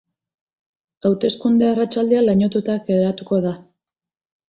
[1.09, 3.57] Hauteskunde arratsaldea lainotuta geratuko da.